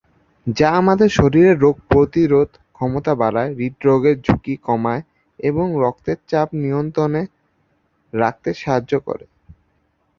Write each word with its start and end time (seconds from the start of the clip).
যা 0.47 0.69
আমাদের 0.77 1.09
শরীরের 1.11 1.57
রোগ 1.59 1.75
প্রতিরোধ 1.89 2.49
ক্ষমতা 2.75 3.13
বাড়ায়, 3.15 3.51
হৃদরোগের 3.55 4.17
ঝুঁকি 4.21 4.55
কমায় 4.65 5.03
এবং 5.39 5.65
রক্তের 5.83 6.19
চাপ 6.27 6.47
নিয়ন্ত্রণে 6.63 7.21
রাখতে 8.13 8.49
সাহায্য 8.53 8.93
করে। 9.07 9.25